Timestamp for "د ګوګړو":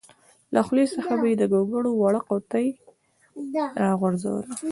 1.41-1.89